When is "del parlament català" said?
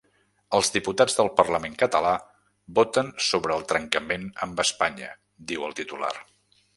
1.17-2.13